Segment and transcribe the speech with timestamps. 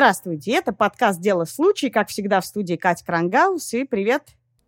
[0.00, 4.22] Здравствуйте, это подкаст «Дело случай», как всегда в студии Катя Крангаус, и привет.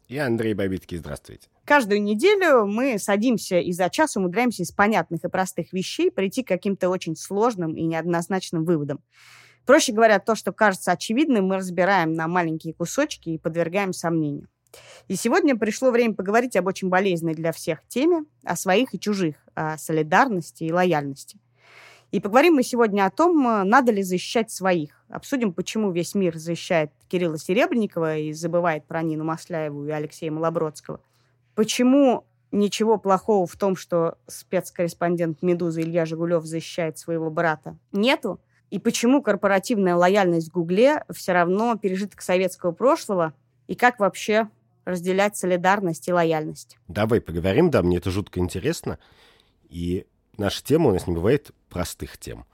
[0.07, 1.49] И Андрей Бабицкий, здравствуйте.
[1.65, 6.49] Каждую неделю мы садимся и за час умудряемся из понятных и простых вещей прийти к
[6.49, 9.03] каким-то очень сложным и неоднозначным выводам.
[9.65, 14.49] Проще говоря, то, что кажется очевидным, мы разбираем на маленькие кусочки и подвергаем сомнению.
[15.09, 19.37] И сегодня пришло время поговорить об очень болезненной для всех теме, о своих и чужих,
[19.55, 21.39] о солидарности и лояльности.
[22.13, 25.03] И поговорим мы сегодня о том, э, надо ли защищать своих.
[25.09, 31.01] Обсудим, почему весь мир защищает Кирилла Серебренникова и забывает про Нину Масляеву и Алексея Малобродского.
[31.55, 38.41] Почему ничего плохого в том, что спецкорреспондент «Медузы» Илья Жигулев защищает своего брата, нету.
[38.69, 43.33] И почему корпоративная лояльность Гугле все равно пережиток советского прошлого,
[43.69, 44.49] и как вообще
[44.85, 46.77] разделять солидарность и лояльность.
[46.89, 48.99] Давай поговорим, да, мне это жутко интересно.
[49.69, 52.47] И наша тема у нас не бывает простых тем.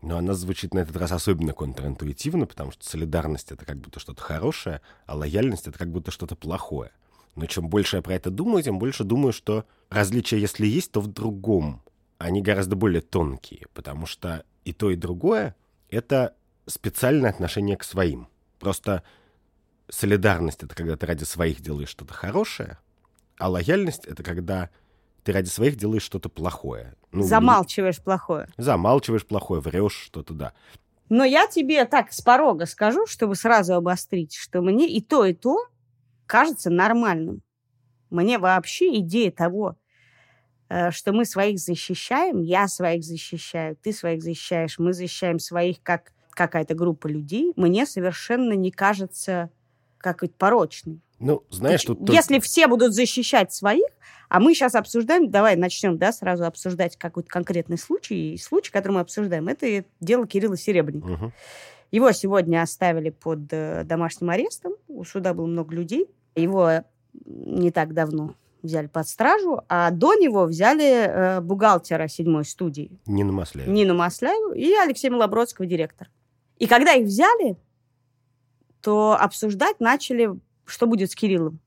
[0.00, 4.20] Но она звучит на этот раз особенно контринтуитивно, потому что солидарность— это как будто что-то
[4.20, 6.90] хорошее, а лояльность— это как будто что-то плохое.
[7.36, 11.00] Но чем больше я про это думаю, тем больше думаю, что различия, если есть, то
[11.00, 11.82] в другом.
[12.18, 15.54] Они гораздо более тонкие, потому что и то, и другое—
[15.88, 16.34] это
[16.66, 18.28] специальное отношение к своим.
[18.58, 19.02] Просто
[19.88, 22.78] солидарность— это когда ты ради своих делаешь что-то хорошее,
[23.38, 24.70] а лояльность— это когда
[25.24, 26.94] ты ради своих делаешь что-то плохое.
[27.12, 28.48] Ну, замалчиваешь плохое.
[28.56, 30.52] Замалчиваешь плохое, врешь что-то, да.
[31.08, 35.34] Но я тебе так с порога скажу, чтобы сразу обострить, что мне и то, и
[35.34, 35.66] то
[36.26, 37.42] кажется нормальным.
[38.08, 39.76] Мне вообще идея того,
[40.68, 46.12] э, что мы своих защищаем, я своих защищаю, ты своих защищаешь, мы защищаем своих как
[46.30, 49.50] какая-то группа людей, мне совершенно не кажется
[49.98, 51.02] какой-то порочной.
[51.22, 52.08] Ну, знаешь, тут...
[52.10, 53.86] Если все будут защищать своих,
[54.28, 58.34] а мы сейчас обсуждаем, давай начнем, да, сразу обсуждать какой-то конкретный случай.
[58.34, 61.14] И случай, который мы обсуждаем, это дело Кирилла Серебренникова.
[61.14, 61.32] Угу.
[61.92, 64.72] Его сегодня оставили под э, домашним арестом.
[64.88, 66.08] У суда было много людей.
[66.34, 66.84] Его
[67.26, 72.98] не так давно взяли под стражу, а до него взяли э, бухгалтера седьмой студии.
[73.06, 73.70] Нину Масляеву.
[73.70, 76.08] Нину Масляеву и Алексея Малобродского, директор.
[76.58, 77.56] И когда их взяли,
[78.80, 80.30] то обсуждать начали,
[80.72, 81.60] что будет с Кириллом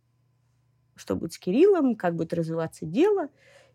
[0.96, 3.30] что будет с Кириллом, как будет развиваться дело.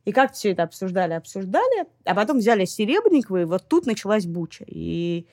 [0.05, 1.87] И как все это обсуждали, обсуждали.
[2.05, 4.65] А потом взяли Серебренникова, и вот тут началась буча.
[4.67, 5.27] И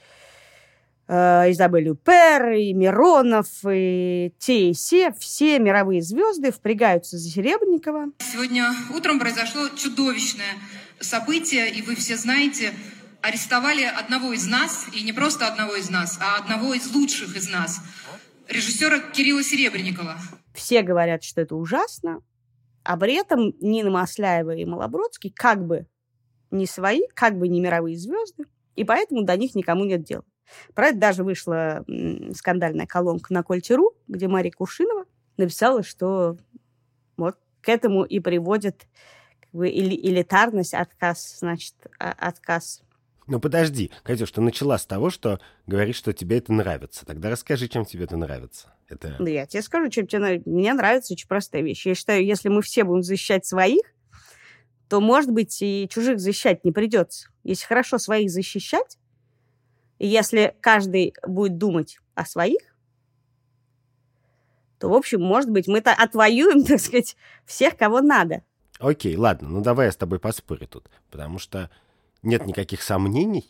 [1.07, 8.07] э, Изабель Пер, и Миронов, и те, и все, все мировые звезды впрягаются за Серебренникова.
[8.19, 10.55] Сегодня утром произошло чудовищное
[10.99, 12.73] событие, и вы все знаете,
[13.21, 17.49] арестовали одного из нас, и не просто одного из нас, а одного из лучших из
[17.49, 17.79] нас,
[18.49, 20.17] режиссера Кирилла Серебренникова.
[20.53, 22.21] Все говорят, что это ужасно,
[22.83, 25.87] а при этом Нина Масляева и Малобродский как бы
[26.51, 30.23] не свои, как бы не мировые звезды, и поэтому до них никому нет дела.
[30.73, 31.83] Про это даже вышла
[32.33, 36.37] скандальная колонка на Кольтеру, где Мария Кушинова написала, что
[37.17, 38.87] вот к этому и приводит
[39.41, 42.81] как бы, элитарность, отказ, значит, а, отказ
[43.27, 47.05] ну подожди, Катюш, ты начала с того, что говоришь, что тебе это нравится.
[47.05, 48.73] Тогда расскажи, чем тебе это нравится.
[48.87, 49.15] Это...
[49.19, 50.49] Да я тебе скажу, чем тебе нравится.
[50.49, 51.85] Мне нравится очень простая вещь.
[51.85, 53.81] Я считаю, если мы все будем защищать своих,
[54.87, 57.29] то, может быть, и чужих защищать не придется.
[57.43, 58.97] Если хорошо своих защищать,
[59.99, 62.61] и если каждый будет думать о своих,
[64.79, 68.43] то, в общем, может быть, мы-то отвоюем, так сказать, всех, кого надо.
[68.79, 71.71] Окей, ладно, ну давай я с тобой поспорю тут, потому что
[72.27, 73.49] нет никаких сомнений,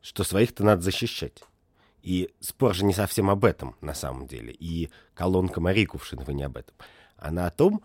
[0.00, 1.42] что своих-то надо защищать.
[2.02, 4.52] И спор же не совсем об этом, на самом деле.
[4.52, 6.76] И колонка Марии Кувшиновой не об этом.
[7.16, 7.82] Она о том,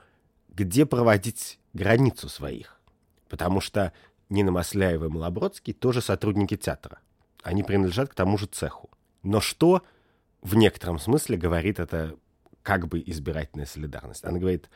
[0.49, 2.81] где проводить границу своих.
[3.29, 3.93] Потому что
[4.27, 6.99] Нина Масляева и Малобродский тоже сотрудники театра.
[7.41, 8.89] Они принадлежат к тому же цеху.
[9.23, 9.83] Но что
[10.41, 12.17] в некотором смысле говорит это
[12.61, 14.25] как бы избирательная солидарность?
[14.25, 14.69] Она говорит,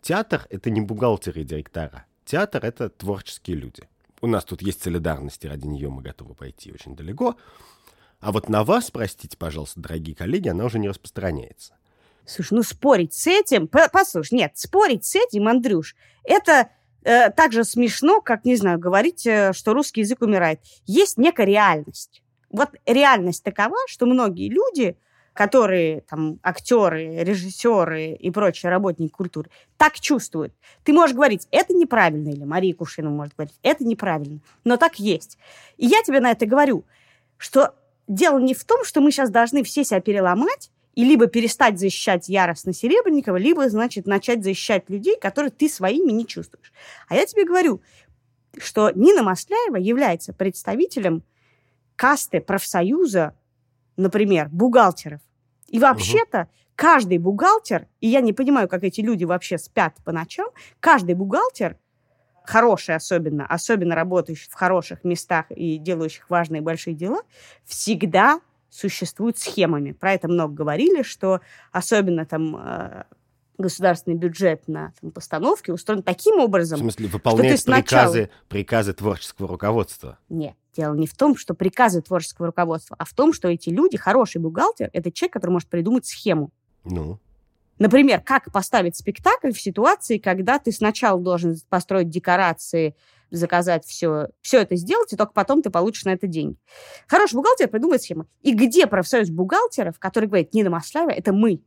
[0.00, 2.06] театр— это не бухгалтеры и директора.
[2.24, 3.86] Театр— это творческие люди
[4.22, 7.36] у нас тут есть солидарность, и ради нее мы готовы пойти очень далеко.
[8.20, 11.74] А вот на вас, простите, пожалуйста, дорогие коллеги, она уже не распространяется.
[12.24, 13.68] Слушай, ну спорить с этим...
[13.68, 16.70] Послушай, нет, спорить с этим, Андрюш, это
[17.02, 20.60] э, так же смешно, как, не знаю, говорить, э, что русский язык умирает.
[20.86, 22.22] Есть некая реальность.
[22.48, 24.96] Вот реальность такова, что многие люди
[25.34, 30.52] которые там актеры, режиссеры и прочие работники культуры так чувствуют.
[30.84, 35.38] Ты можешь говорить, это неправильно, или Мария Кушинова может говорить, это неправильно, но так есть.
[35.78, 36.84] И я тебе на это говорю,
[37.38, 37.74] что
[38.08, 42.28] дело не в том, что мы сейчас должны все себя переломать, и либо перестать защищать
[42.28, 46.72] яростно Серебренникова, либо, значит, начать защищать людей, которые ты своими не чувствуешь.
[47.08, 47.80] А я тебе говорю,
[48.58, 51.22] что Нина Масляева является представителем
[51.96, 53.34] касты профсоюза
[54.02, 55.20] например, бухгалтеров.
[55.68, 60.48] И вообще-то каждый бухгалтер, и я не понимаю, как эти люди вообще спят по ночам,
[60.80, 61.78] каждый бухгалтер,
[62.44, 67.22] хороший особенно, особенно работающий в хороших местах и делающих важные большие дела,
[67.64, 69.92] всегда существуют схемами.
[69.92, 71.40] Про это много говорили, что
[71.72, 73.04] особенно там э,
[73.58, 78.12] государственный бюджет на там, постановки устроен таким образом, В смысле, выполняет что ты сначала...
[78.12, 80.18] приказы, приказы творческого руководства.
[80.28, 83.96] Нет, дело не в том, что приказы творческого руководства, а в том, что эти люди,
[83.96, 86.50] хороший бухгалтер, это человек, который может придумать схему.
[86.84, 87.18] Ну,
[87.78, 92.94] Например, как поставить спектакль в ситуации, когда ты сначала должен построить декорации,
[93.32, 96.56] заказать все, все это сделать, и только потом ты получишь на это деньги.
[97.08, 98.26] Хороший бухгалтер придумывает схему.
[98.42, 101.60] И где профсоюз бухгалтеров, который говорит, Нина Масляева, это мы.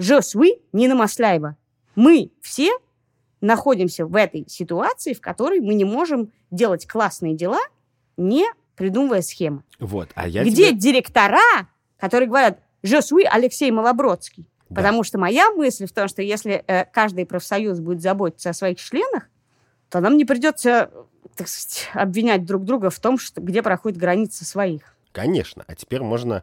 [0.00, 1.56] Je suis Нина Масляева.
[1.94, 2.72] Мы все
[3.42, 7.60] находимся в этой ситуации, в которой мы не можем делать классные дела,
[8.16, 9.62] не придумывая схемы.
[9.78, 10.08] вот.
[10.14, 11.38] А я Где тебе- директора,
[11.98, 14.46] которые говорят, je suis Алексей Малобродский?
[14.70, 14.76] Да.
[14.76, 18.78] Потому что моя мысль в том, что если э, каждый профсоюз будет заботиться о своих
[18.80, 19.28] членах,
[19.90, 20.90] то нам не придется,
[21.36, 24.94] так сказать, обвинять друг друга в том, что, где проходит граница своих.
[25.12, 25.64] Конечно.
[25.66, 26.42] А теперь можно...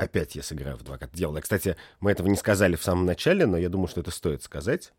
[0.00, 1.40] Опять я сыграю в адвокат дьявола.
[1.40, 4.92] Кстати, мы этого не сказали в самом начале, но я думаю, что это стоит сказать,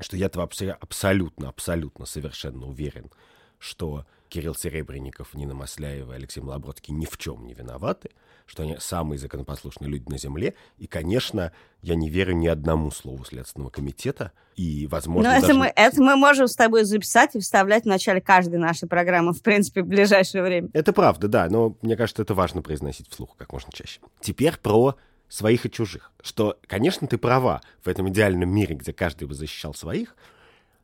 [0.00, 3.10] что я-то абсолютно, абсолютно совершенно уверен,
[3.58, 8.10] что Кирилл Серебренников, Нина Масляева Алексей Малобродский ни в чем не виноваты,
[8.46, 10.54] что они самые законопослушные люди на Земле.
[10.78, 11.52] И, конечно,
[11.82, 14.32] я не верю ни одному слову Следственного комитета.
[14.54, 15.58] И, возможно, Но это даже...
[15.58, 19.42] мы, это мы можем с тобой записать и вставлять в начале каждой нашей программы, в
[19.42, 20.70] принципе, в ближайшее время.
[20.72, 24.00] Это правда, да, но мне кажется, это важно произносить вслух как можно чаще.
[24.20, 24.96] Теперь про
[25.28, 26.12] своих и чужих.
[26.22, 30.14] Что, конечно, ты права, в этом идеальном мире, где каждый бы защищал своих,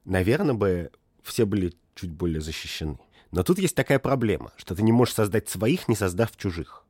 [0.04, 0.90] наверное, бы
[1.22, 2.98] все были чуть более защищены.
[3.30, 6.84] Но тут есть такая проблема, что ты не можешь создать своих, не создав чужих.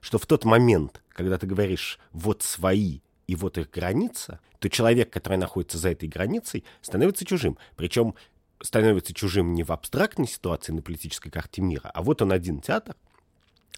[0.00, 5.10] Что в тот момент, когда ты говоришь «вот свои» и «вот их граница», то человек,
[5.10, 7.58] который находится за этой границей, становится чужим.
[7.76, 8.14] Причем
[8.62, 12.94] становится чужим не в абстрактной ситуации на политической карте мира, а вот он один театр,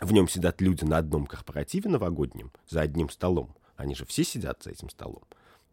[0.00, 3.54] в нем сидят люди на одном корпоративе новогоднем, за одним столом.
[3.76, 5.22] Они же все сидят за этим столом.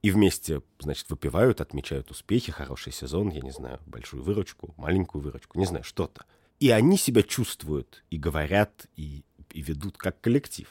[0.02, 5.58] И вместе, значит, выпивают, отмечают успехи, хороший сезон, я не знаю, большую выручку, маленькую выручку,
[5.60, 6.26] не знаю, что-то.
[6.60, 9.24] И они себя чувствуют, и говорят, и,
[9.54, 10.68] и ведут как коллектив.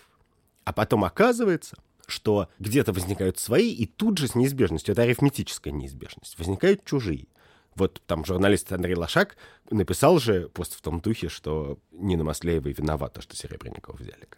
[0.64, 1.76] А потом оказывается,
[2.06, 7.26] что где-то возникают свои, и тут же с неизбежностью, это арифметическая неизбежность, возникают чужие.
[7.74, 9.36] Вот там журналист Андрей Лошак
[9.70, 14.28] написал же пост в том духе, что Нина Маслеева виновата, что Серебренникова взяли.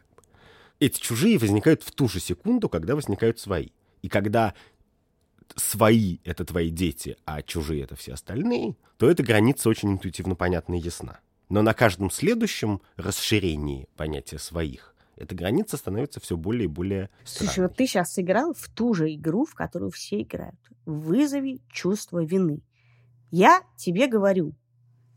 [0.78, 3.69] Эти чужие возникают в ту же секунду, когда возникают свои.
[4.02, 4.54] И когда
[5.56, 10.75] свои— это твои дети, а чужие— это все остальные, то эта граница очень интуитивно понятна
[10.75, 11.20] и ясна.
[11.50, 17.50] Но на каждом следующем расширении понятия своих эта граница становится все более и более Слушай,
[17.50, 17.69] странной.
[17.69, 20.56] вот ты сейчас сыграл в ту же игру, в которую все играют.
[20.87, 22.62] Вызови чувство вины.
[23.31, 24.55] Я тебе говорю,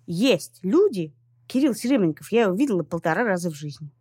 [0.06, 1.14] есть люди,
[1.48, 3.92] Кирилл Серебренников, я его видела полтора раза в жизни.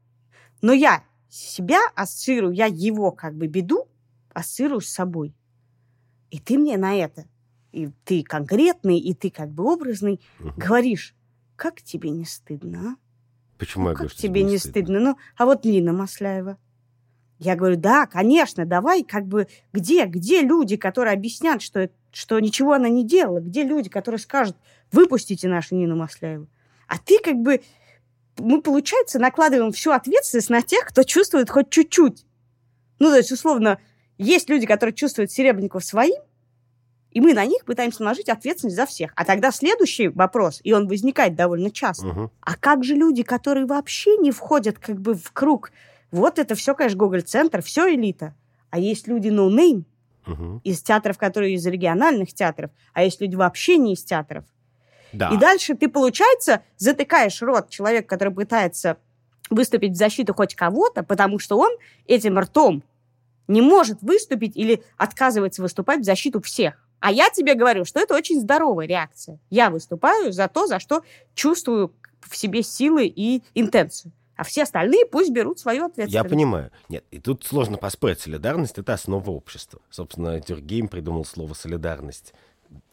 [0.61, 3.89] Но я себя ассоциирую, я его как бы беду
[4.33, 5.35] ассоциирую с собой.
[6.31, 7.27] И ты мне на это,
[7.73, 10.55] и ты конкретный, и ты как бы образный, Мгм.
[10.57, 11.15] говоришь,
[11.63, 12.97] как тебе не стыдно, а?
[13.57, 14.99] Почему я Ну, говорю, как что тебе не стыдно?
[14.99, 16.59] Ну, а вот Нина Масляева.
[17.39, 22.73] Я говорю, да, конечно, давай, как бы, где, где люди, которые объяснят, что, что ничего
[22.73, 23.39] она не делала?
[23.39, 24.57] Где люди, которые скажут,
[24.91, 26.49] выпустите нашу Нину Масляеву?
[26.89, 27.63] А ты как бы,
[28.39, 32.27] мы, получается, накладываем всю ответственность на тех, кто чувствует хоть чуть-чуть.
[32.99, 33.79] Ну, то есть, условно,
[34.19, 36.21] есть люди, которые чувствуют Серебренникова своим,
[37.13, 39.13] и мы на них пытаемся наложить ответственность за всех.
[39.17, 42.07] А тогда следующий вопрос, и он возникает довольно часто.
[42.07, 42.31] Мгм.
[42.41, 45.71] А как же люди, которые вообще не входят как бы в круг?
[46.11, 48.35] Вот это все, конечно, Гоголь-центр, все элита.
[48.71, 49.85] А есть люди no name
[50.27, 50.61] Мгм.
[50.65, 54.45] из театров, которые из региональных театров, а есть люди вообще не из театров.
[55.13, 55.31] Да.
[55.31, 58.97] И дальше ты, получается, затыкаешь рот человека, который пытается
[59.51, 61.73] выступить в защиту хоть кого-то, потому что он
[62.07, 62.83] этим ртом
[63.49, 66.89] не может выступить или отказывается выступать в защиту всех.
[67.03, 69.41] А я тебе говорю, что это очень здоровая реакция.
[69.51, 71.03] Я выступаю за то, за что
[71.35, 74.13] чувствую в себе силы и интенцию.
[74.37, 76.31] А все остальные пусть берут свою Я ответственность.
[76.31, 76.71] понимаю.
[76.89, 78.21] Нет, и тут сложно поспорить.
[78.21, 79.81] Солидарность— это основа общества.
[79.91, 82.33] Собственно, Дюргейм придумал слово «солидарность»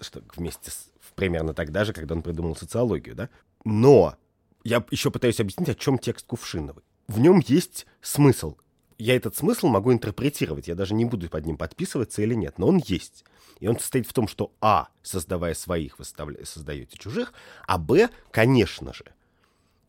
[0.02, 3.30] что вместе с, примерно тогда же, когда он придумал социологию, да?
[3.64, 4.16] Но
[4.64, 6.84] я еще пытаюсь объяснить, о чем текст Кувшиновой.
[7.08, 8.58] В нем есть смысл.
[9.00, 10.68] Я этот смысл могу интерпретировать.
[10.68, 13.24] Я даже не буду под ним подписываться или нет, но он есть.
[13.62, 17.34] И он состоит в том, что А, создавая своих, вы создаете чужих,
[17.66, 19.06] а Б, конечно же,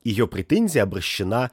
[0.05, 1.51] ее претензия обращена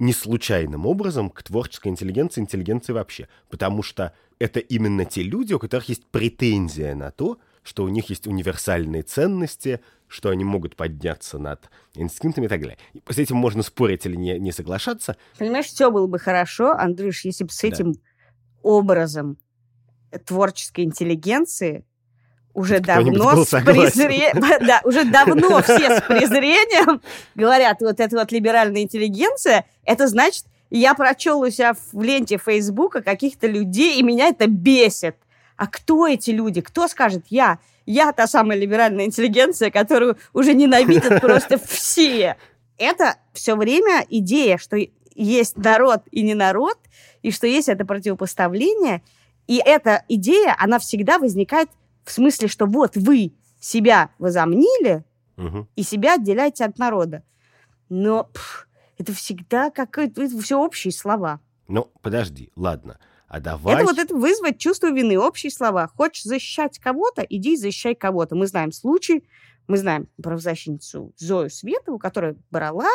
[0.00, 3.28] не случайным образом к творческой интеллигенции, интеллигенции вообще.
[3.48, 8.08] Потому что это именно те люди, у которых есть претензия на то, что у них
[8.10, 12.78] есть универсальные ценности, что они могут подняться над инстинктами и так далее.
[12.94, 15.16] И с этим можно спорить или не, не соглашаться.
[15.36, 18.00] Понимаешь, все было бы хорошо, Андрюш, если бы с этим да.
[18.62, 19.36] образом
[20.24, 21.84] творческой интеллигенции
[22.54, 27.02] уже давно с презрением, да, уже давно все с презрением
[27.34, 33.02] говорят, вот эта вот либеральная интеллигенция, это значит, я прочел у себя в ленте Фейсбука
[33.02, 35.16] каких-то людей, и меня это бесит.
[35.56, 36.60] А кто эти люди?
[36.60, 37.58] Кто скажет я?
[37.86, 42.36] Я та самая либеральная интеллигенция, которую уже ненавидят просто все.
[42.78, 44.76] Это все время идея, что
[45.14, 46.78] есть народ и не народ,
[47.22, 49.02] и что есть это противопоставление.
[49.46, 51.70] И эта идея, она всегда возникает
[52.04, 55.04] в смысле, что вот вы себя возомнили
[55.36, 55.66] угу.
[55.74, 57.22] и себя отделяете от народа.
[57.88, 61.40] Но пф, это всегда какие-то все общие слова.
[61.68, 62.98] Ну, подожди, ладно.
[63.28, 63.74] А давай...
[63.74, 65.88] Это вот это вызвать чувство вины, общие слова.
[65.88, 68.36] Хочешь защищать кого-то, иди защищай кого-то.
[68.36, 69.24] Мы знаем случай,
[69.66, 72.88] мы знаем правозащитницу Зою Светову, которая брала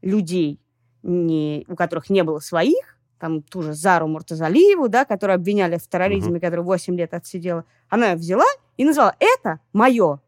[0.00, 0.58] людей,
[1.02, 5.86] не, у которых не было своих, там ту же Зару Муртазалиеву, да, которую обвиняли в
[5.88, 6.40] терроризме, угу.
[6.40, 8.46] которая 8 лет отсидела, она взяла
[8.76, 10.20] и назвала «это мое».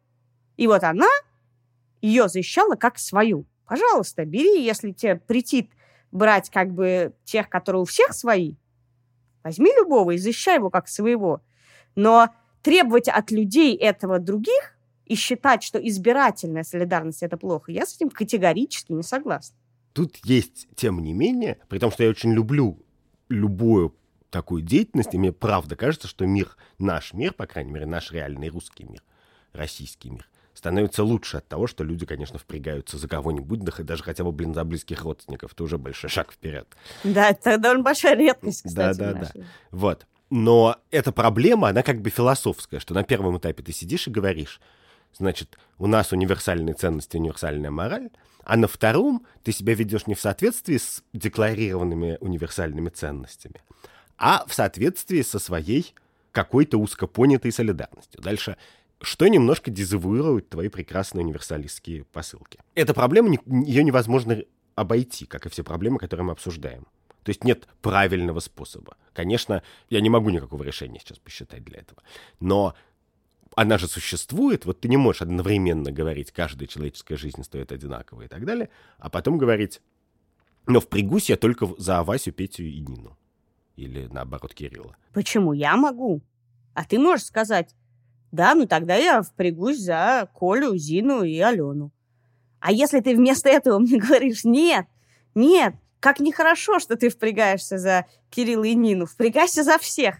[0.56, 1.09] И вот она
[2.02, 3.47] ее защищала как свою.
[3.66, 5.70] Пожалуйста, бери, если тебе претит
[6.11, 8.56] брать как бы тех, которые у всех свои,
[9.42, 11.42] возьми любого и защищай его как своего.
[11.94, 12.28] Но
[12.62, 18.11] требовать от людей этого других и считать, что избирательная солидарность– это плохо, я с этим
[18.11, 19.56] категорически не согласна.
[19.92, 22.78] Тут есть, тем не менее, при том, что я очень люблю
[23.28, 23.97] любую
[24.30, 28.49] такую деятельность, и мне правда кажется, что мир, наш мир, по крайней мере, наш реальный
[28.49, 29.02] русский мир,
[29.52, 34.25] российский мир, становится лучше от того, что люди, конечно, впрягаются за кого-нибудь, да даже хотя
[34.25, 35.52] бы, блин, за близких родственников.
[35.52, 36.66] Это уже большой шаг вперед.
[37.04, 38.99] Да, это довольно большая редкость, кстати.
[38.99, 39.42] Да, да, да.
[39.71, 40.07] Вот.
[40.30, 44.61] Но эта проблема, она как бы философская, что на первом этапе ты сидишь и говоришь,
[45.12, 48.11] значит, у нас универсальные ценности, универсальная мораль,
[48.45, 53.62] а на втором ты себя ведешь не в соответствии с декларированными универсальными ценностями,
[54.19, 55.95] а в соответствии со своей
[56.33, 58.21] какой-то узкопонятой солидарностью.
[58.23, 58.57] Дальше
[59.00, 62.59] что немножко дезавуирует твои прекрасные универсалистские посылки.
[62.75, 64.42] Эта проблема, ее невозможно
[64.75, 66.87] обойти, как и все проблемы, которые мы обсуждаем.
[67.23, 68.97] То есть нет правильного способа.
[69.12, 72.02] Конечно, я не могу никакого решения сейчас посчитать для этого.
[72.40, 72.75] Но
[73.57, 78.28] она же существует, вот ты не можешь одновременно говорить, каждая человеческая жизнь стоит одинаково и
[78.28, 79.80] так далее, а потом говорить,
[80.66, 83.19] но впрягусь я только за Васю, Петю и Нину.
[83.76, 84.97] Или наоборот, Кирилла.
[85.12, 85.52] Почему?
[85.52, 86.23] Я могу.
[86.75, 87.75] А ты можешь сказать,
[88.33, 91.91] да, ну тогда я впрягусь за Колю, Зину и Алену.
[92.61, 94.87] А если ты вместо этого мне говоришь, нет,
[95.35, 100.17] нет, как нехорошо, что ты впрягаешься за Кирилла и Нину, впрягайся за всех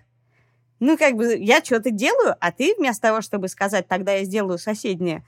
[0.81, 4.59] ну, как бы, я что-то делаю, а ты вместо того, чтобы сказать, тогда я сделаю
[4.59, 5.25] соседнее,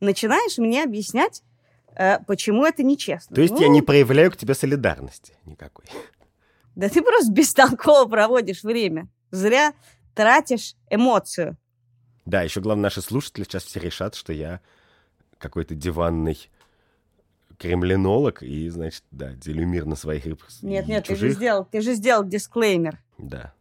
[0.00, 1.42] начинаешь мне объяснять,
[1.94, 3.36] э, почему это нечестно.
[3.36, 5.84] То есть ну, я не проявляю к тебе солидарности никакой?
[6.74, 9.08] Да ты просто бестолково проводишь время.
[9.30, 9.74] Зря
[10.14, 11.56] тратишь эмоцию.
[12.26, 14.60] Да, еще главное, наши слушатели сейчас все решат, что я
[15.38, 16.38] какой-то диванный
[17.58, 20.24] кремлинолог и, значит, да, делю мир на своих
[20.62, 21.20] Нет, нет, чужих.
[21.20, 22.98] ты же сделал, ты же сделал дисклеймер.
[23.18, 23.54] Да.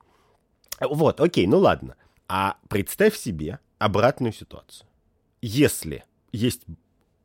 [0.79, 1.95] Вот, окей, ну ладно.
[2.27, 4.87] А представь себе обратную ситуацию.
[5.41, 6.63] Если есть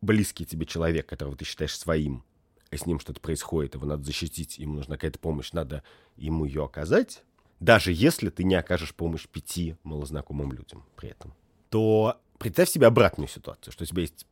[0.00, 2.24] близкий тебе человек, которого ты считаешь своим,
[2.70, 5.82] и с ним что-то происходит, его надо защитить, ему нужна какая-то помощь, надо
[6.16, 7.22] ему ее оказать,
[7.60, 11.34] даже если ты не окажешь помощь пяти малознакомым людям при этом,
[11.70, 14.26] то представь себе обратную ситуацию, что у тебя есть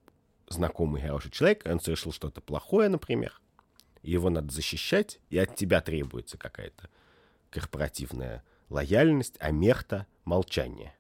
[0.48, 3.40] знакомый хороший человек, он совершил что-то плохое, например,
[4.02, 6.88] его надо защищать, и от тебя требуется какая-то
[7.50, 10.94] корпоративная лояльность, а мерта— молчание.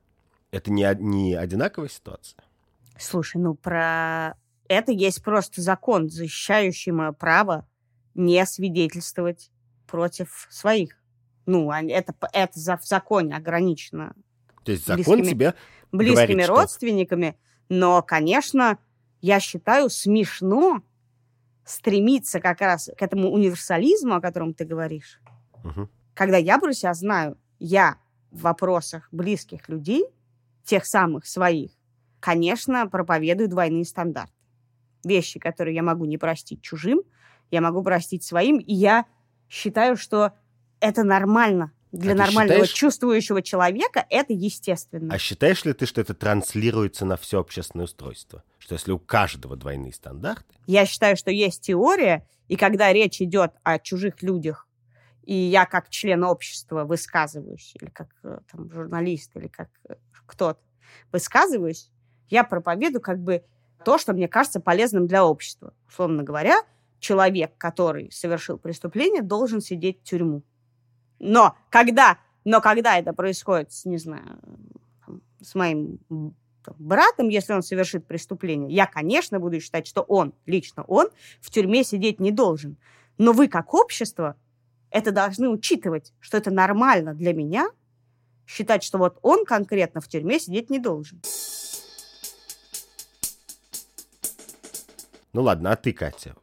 [0.50, 2.42] Это не, не одинаковая ситуация?
[2.98, 4.36] Слушай, ну про
[4.68, 7.68] это есть просто закон, защищающий мое право
[8.14, 9.50] не свидетельствовать
[9.86, 10.98] против своих.
[11.46, 14.14] Ну, это, это в законе ограничено.
[14.64, 15.54] То есть закон близкими, тебе
[15.92, 17.28] близкими говорит, родственниками.
[17.28, 17.74] Что...
[17.76, 18.78] Но, конечно,
[19.20, 20.82] я считаю смешно
[21.64, 25.20] стремиться как раз к этому универсализму, о котором ты говоришь.
[25.64, 25.88] Угу.
[26.14, 27.96] Когда я про себя знаю, я
[28.30, 30.04] в вопросах близких людей,
[30.64, 31.70] тех самых своих,
[32.20, 34.32] конечно, проповедую двойные стандарты.
[35.04, 37.02] Вещи, которые я могу не простить чужим,
[37.50, 39.06] я могу простить своим, и я
[39.48, 40.32] считаю, что
[40.88, 41.72] это нормально.
[41.92, 45.14] Для А нормального считаешь- чувствующего человека это естественно.
[45.14, 48.42] А считаешь ли ты, что это транслируется на все общественное устройство?
[48.58, 53.52] Что если у каждого двойные стандарты, Я считаю, что есть теория, и когда речь идет
[53.62, 54.66] о чужих людях,
[55.24, 59.94] и я как член общества высказываюсь, или как э, там, журналист, или как э,
[60.26, 60.60] кто-то
[61.12, 61.90] высказываюсь,
[62.28, 63.44] я проповедую как бы
[63.84, 65.72] то, что мне кажется полезным для общества.
[65.88, 66.60] Условно говоря,
[66.98, 70.42] человек, который совершил преступление, должен сидеть в тюрьму.
[71.18, 74.38] Но когда, но когда это происходит, не знаю,
[75.40, 75.98] с моим
[76.78, 81.08] братом, если он совершит преступление, я, конечно, буду считать, что он, лично он,
[81.40, 82.76] в тюрьме сидеть не должен.
[83.18, 84.36] Но вы, как общество,
[84.90, 87.70] это должны учитывать, что это нормально для меня
[88.46, 91.20] считать, что вот он конкретно в тюрьме сидеть не должен.
[95.32, 96.34] Ну ладно, а ты, Катя?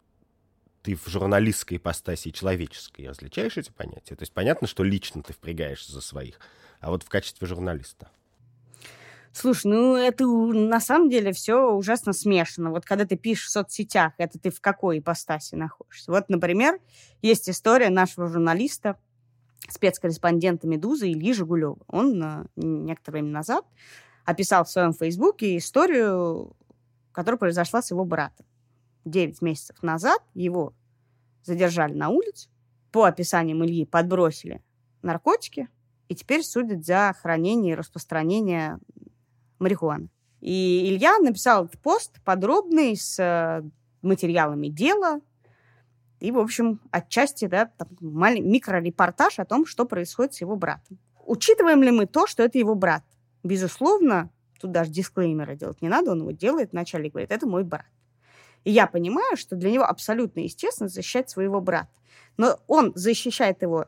[0.83, 4.15] Ты в журналистской ипостаси и человеческой различаешь эти понятия?
[4.15, 6.39] То есть понятно, что лично ты впрягаешься за своих,
[6.81, 8.11] а вот в качестве журналиста.
[9.31, 12.69] Слушай, ну это на самом деле все ужасно смешано.
[12.69, 16.11] Вот когда ты пишешь в соцсетях, это ты в какой ипостаси находишься?
[16.11, 16.79] Вот, например,
[17.23, 18.99] есть история нашего журналиста,
[19.69, 21.77] спецкорреспондента «Медузы» Ильи Жигулева.
[21.87, 23.65] Он э, некоторое время назад
[24.25, 26.55] описал в своем фейсбуке историю,
[27.11, 28.45] которая произошла с его братом.
[29.05, 30.73] Девять месяцев назад его
[31.43, 32.49] задержали на улице,
[32.91, 34.63] по описаниям Ильи подбросили
[35.01, 35.67] наркотики,
[36.07, 38.79] и теперь судят за хранение и распространение
[39.59, 40.09] марихуаны.
[40.41, 43.63] И Илья написал этот пост подробный с э,
[44.01, 45.21] материалами дела
[46.19, 50.99] и, в общем, отчасти, да, там, микрорепортаж о том, что происходит с его братом.
[51.25, 53.03] Учитываем ли мы то, что это его брат?
[53.43, 54.29] Безусловно,
[54.59, 57.85] тут даже дисклеймера делать не надо, он его делает вначале и говорит, это мой брат.
[58.63, 61.89] И я понимаю, что для него абсолютно естественно защищать своего брата.
[62.37, 63.87] Но он защищает его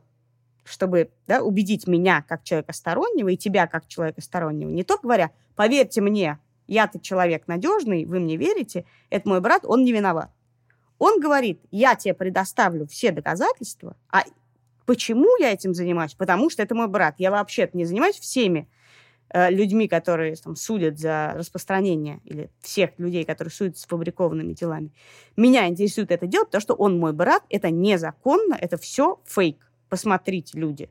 [0.66, 5.32] чтобы да, убедить меня как человека стороннего и тебя как человека стороннего, не только говоря,
[5.56, 10.32] поверьте мне, я-то человек надежный, вы мне верите, это мой брат, он не виноват.
[10.98, 14.24] Он говорит, я тебе предоставлю все доказательства, а
[14.86, 16.16] почему я этим занимаюсь?
[16.16, 17.16] Потому что это мой брат.
[17.20, 18.68] Я вообще-то не занимаюсь всеми
[19.34, 24.92] людьми, которые там, судят за распространение, или всех людей, которые судят с фабрикованными делами.
[25.36, 29.58] Меня интересует это дело, потому что он мой брат, это незаконно, это все фейк.
[29.90, 30.90] Посмотрите, люди.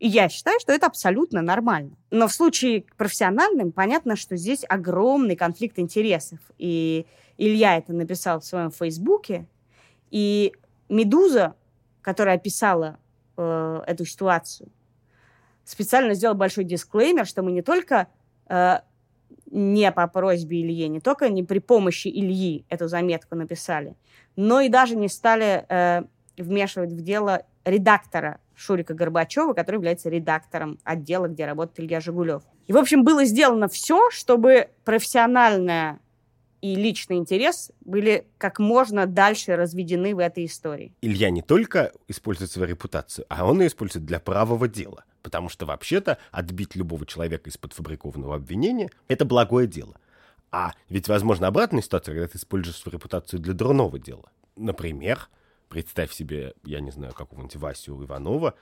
[0.00, 1.96] И я считаю, что это абсолютно нормально.
[2.10, 6.38] Но в случае профессиональным понятно, что здесь огромный конфликт интересов.
[6.56, 9.46] И Илья это написал в своем фейсбуке.
[10.10, 10.54] И
[10.88, 11.54] Медуза,
[12.00, 12.98] которая описала
[13.36, 14.70] э, эту ситуацию,
[15.64, 18.08] специально сделал большой дисклеймер, что мы не только
[18.48, 18.78] э,
[19.50, 23.96] не по просьбе Ильи, не только не при помощи Ильи эту заметку написали,
[24.36, 26.02] но и даже не стали э,
[26.36, 32.42] вмешивать в дело редактора Шурика Горбачева, который является редактором отдела, где работает Илья Жигулев.
[32.66, 35.98] И, в общем, было сделано все, чтобы профессиональная
[36.60, 40.94] и личный интерес были как можно дальше разведены в этой истории.
[41.00, 45.04] Илья не только использует свою репутацию, а он ее использует для правого дела.
[45.22, 49.96] Потому что вообще-то отбить любого человека из-под фабрикованного обвинения– это благое дело.
[50.50, 54.30] А ведь возможно обратная ситуация, когда ты используешь свою репутацию для дурного дела.
[54.56, 55.28] Например,
[55.68, 58.54] представь себе, я не знаю, какого-нибудь Васю Иванова,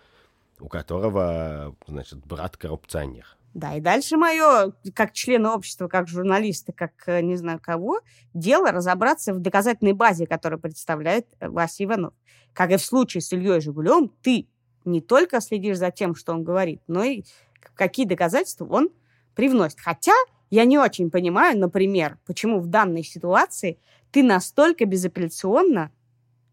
[0.61, 3.38] у которого, значит, брат коррупционер.
[3.55, 8.01] Да, и дальше мое, как члена общества, как журналиста, как э, не знаю кого,
[8.35, 12.15] дело разобраться в доказательной базе, которую представляет э, Вася Иванов.
[12.53, 14.49] Как и в случае с Ильей Жигулевым, ты
[14.85, 17.25] не только следишь за тем, что он говорит, но и
[17.75, 18.91] какие доказательства он
[19.35, 19.81] привносит.
[19.81, 20.15] Хотя
[20.51, 23.79] я не очень понимаю, например, почему в данной ситуации
[24.11, 25.91] ты настолько безапелляционно,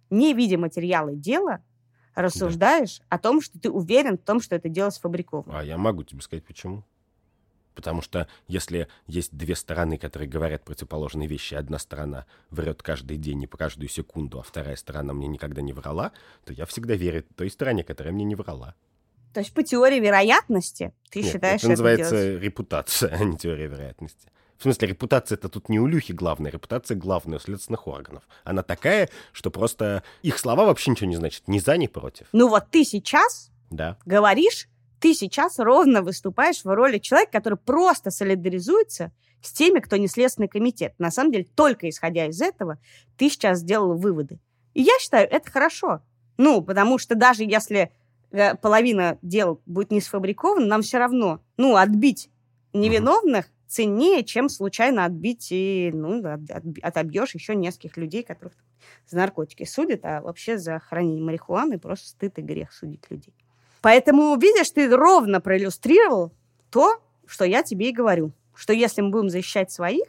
[0.09, 1.63] не видя материалы дела,
[2.15, 5.59] рассуждаешь о том, что ты уверен в том, что это дело сфабриковано.
[5.59, 6.83] А я могу тебе сказать, почему.
[7.75, 13.43] Потому что если есть две стороны, которые говорят противоположные вещи, одна сторона врет каждый день
[13.43, 16.13] и по каждую секунду, а вторая сторона мне никогда не врала,
[16.45, 18.75] то я всегда верю той стороне, которая мне не врала.
[19.33, 23.67] То есть по теории вероятности ты Нет, считаешь это называется делать- репутация, а не теория
[23.67, 24.29] вероятности.
[24.57, 28.23] В смысле, репутация это тут не у Люхи главная, репутация главная у следственных органов.
[28.43, 31.47] Она такая, что просто их слова вообще ничего не значат.
[31.47, 32.27] Ни за, ни против.
[32.31, 33.97] Ну вот ты сейчас Да.
[34.05, 34.67] говоришь,
[34.99, 40.47] ты сейчас ровно выступаешь в роли человека, который просто солидаризуется с теми, кто не Следственный
[40.47, 40.93] комитет.
[40.97, 42.79] На самом деле, только исходя из этого,
[43.17, 44.39] ты сейчас сделал выводы.
[44.73, 46.01] И я считаю, это хорошо.
[46.37, 47.91] Ну, потому что даже если
[48.31, 52.29] э, половина дел будет не сфабрикована, нам все равно, ну, отбить
[52.73, 58.53] невиновных ценнее, чем случайно отбить и, ну, от- от- отобьешь еще нескольких людей, которых
[59.07, 63.33] за наркотики судят, а вообще за хранение марихуаны просто стыд и грех судить людей.
[63.81, 66.31] Поэтому, видишь, ты ровно проиллюстрировал
[66.69, 68.31] то, что я тебе и говорю.
[68.55, 70.05] Что если мы будем защищать своих,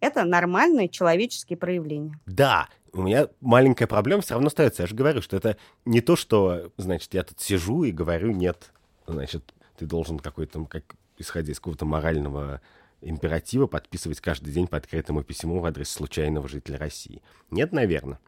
[0.00, 2.18] это нормальные человеческие проявления.
[2.26, 4.82] Да, у меня маленькая проблема все равно остается.
[4.82, 8.72] Я же говорю, что это не то, что, значит, я тут сижу и говорю, нет,
[9.06, 12.60] значит, ты должен какой-то, как, исходя из какого-то морального
[13.02, 17.22] императива, подписывать каждый день по открытому письму в адрес случайного жителя России.
[17.50, 18.18] Нет, наверное.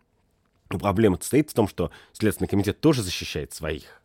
[0.70, 4.02] Но проблема состоит в том, что Следственный комитет тоже защищает своих.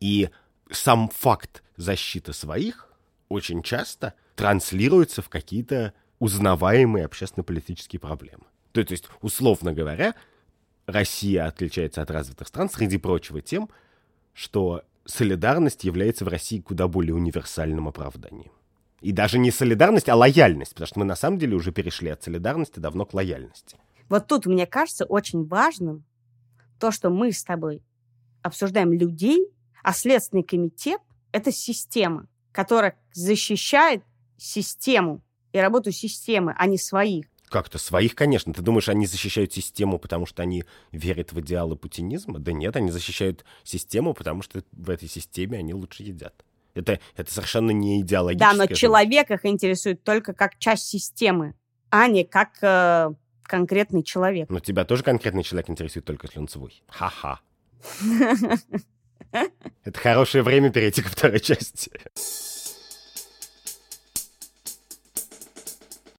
[0.00, 0.30] И
[0.70, 2.88] сам факт защиты своих
[3.28, 8.44] очень часто транслируется в какие-то узнаваемые общественно-политические проблемы.
[8.72, 10.14] То, то есть, условно говоря,
[10.86, 13.68] Россия отличается от развитых стран, среди прочего, тем,
[14.32, 18.52] что солидарность является в России куда более универсальным оправданием.
[19.02, 22.22] И даже не солидарность, а лояльность, потому что мы на самом деле уже перешли от
[22.22, 23.76] солидарности давно к лояльности.
[24.08, 26.04] Вот тут, мне кажется, очень важным
[26.78, 27.82] то, что мы с тобой
[28.42, 29.48] обсуждаем людей,
[29.82, 31.00] а Следственный комитет—
[31.32, 34.04] это система, которая защищает
[34.36, 37.26] систему и работу системы, а не своих.
[37.48, 38.54] Как-то своих, конечно.
[38.54, 42.38] Ты думаешь, они защищают систему, потому что они верят в идеалы путинизма?
[42.38, 46.44] Да нет, они защищают систему, потому что в этой системе они лучше едят.
[46.74, 48.52] Это, это совершенно не идеологическое.
[48.52, 51.54] Да, но человек их интересует только как часть системы,
[51.90, 54.48] а не как э, конкретный человек.
[54.48, 56.82] Но тебя тоже конкретный человек интересует только если он свой.
[56.88, 57.40] Ха-ха.
[59.84, 61.90] Это хорошее время перейти ко второй части.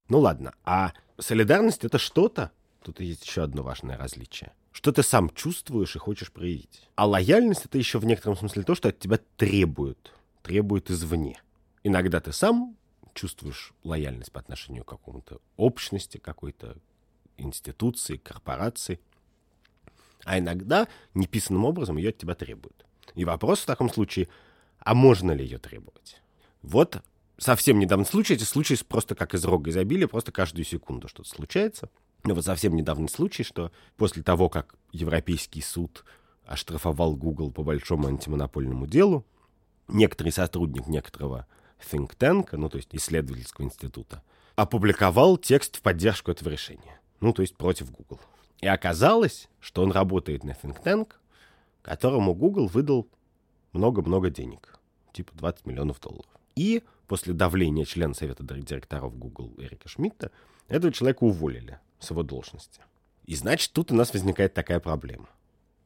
[0.10, 2.52] Ну ладно, а солидарность это что-то,
[2.84, 6.88] тут есть еще одно важное различие, что ты сам чувствуешь и хочешь проявить.
[6.96, 11.42] А лояльность это еще в некотором смысле то, что от тебя требуют, требуют извне.
[11.84, 12.78] Иногда ты сам
[13.14, 16.78] чувствуешь лояльность по отношению к какому-то общности, какой-то
[17.38, 19.00] институции, корпорации,
[20.24, 22.86] а иногда неписанным образом ее от тебя требуют.
[23.16, 24.28] И вопрос в таком случае,
[24.80, 26.22] а можно ли ее требовать?
[26.62, 27.02] Вот
[27.38, 31.90] совсем недавний случай, эти случаи просто как из рога изобилия, просто каждую секунду что-то случается.
[32.24, 36.06] Но вот совсем недавний случай, что после того, как Европейский суд
[36.46, 39.26] оштрафовал Google по большому антимонопольному делу,
[39.88, 41.48] некоторый сотрудник некоторого
[41.80, 44.22] think tank, ну то есть исследовательского института,
[44.56, 47.00] опубликовал текст в поддержку этого решения.
[47.20, 48.20] Ну то есть против Google.
[48.62, 51.14] И оказалось, что он работает на think tank,
[51.82, 53.08] которому Google выдал
[53.74, 54.80] много-много денег,
[55.12, 56.30] типа 20 миллионов долларов.
[56.56, 60.32] И после давления члена совета директоров Google Эрика Шмидта
[60.68, 62.82] этого человека уволили с его должности.
[63.26, 65.30] И значит, тут у нас возникает такая проблема,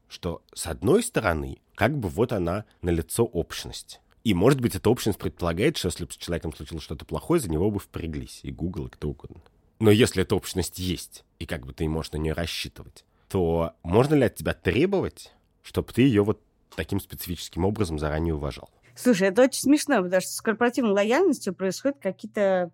[0.07, 4.01] что с одной стороны, как бы вот она на лицо общность.
[4.23, 7.49] И, может быть, эта общность предполагает, что если бы с человеком случилось что-то плохое, за
[7.49, 9.41] него бы впряглись и Google, и кто угодно.
[9.79, 14.15] Но если эта общность есть, и как бы ты можешь на нее рассчитывать, то можно
[14.15, 16.41] ли от тебя требовать, чтобы ты ее вот
[16.75, 18.69] таким специфическим образом заранее уважал?
[18.95, 22.71] Слушай, это очень смешно, потому что с корпоративной лояльностью происходят какие-то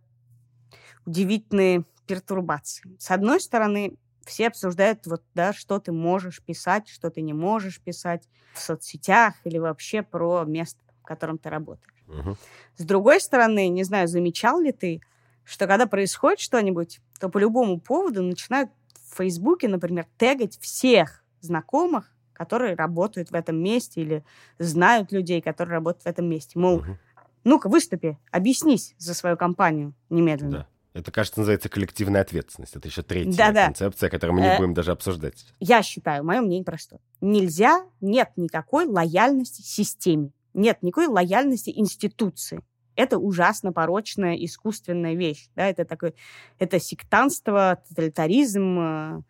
[1.06, 2.96] удивительные пертурбации.
[2.98, 7.82] С одной стороны, все обсуждают, вот, да, что ты можешь писать, что ты не можешь
[7.82, 11.94] писать в соцсетях или вообще про место, в котором ты работаешь.
[12.08, 12.36] Угу.
[12.78, 15.02] С другой стороны, не знаю, замечал ли ты,
[15.44, 18.72] что когда происходит что-нибудь, то по любому поводу начинают
[19.12, 24.26] в Фейсбуке, например, тегать всех знакомых, которые работают в этом месте или
[24.58, 26.58] знают людей, которые работают в этом месте.
[26.58, 26.98] Мол, угу.
[27.44, 30.52] ну-ка, выступи, объяснись за свою компанию немедленно.
[30.52, 30.68] Да.
[30.94, 32.76] Это, кажется, называется коллективная ответственность.
[32.76, 33.66] Это еще третья да, да.
[33.66, 35.46] концепция, которую мы не э, будем даже обсуждать.
[35.60, 37.00] Я считаю, мое мнение простое.
[37.20, 40.32] Нельзя, нет никакой лояльности системе.
[40.54, 42.64] Нет никакой лояльности институции.
[42.96, 45.50] Это ужасно порочная искусственная вещь.
[45.56, 45.68] Да?
[45.68, 46.14] Это такое,
[46.60, 49.22] это сектантство, тоталитаризм, э,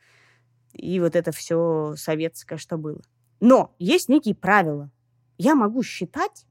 [0.74, 3.00] и вот это все советское, что было.
[3.40, 4.92] Но есть некие правила.
[5.38, 6.46] Я могу считать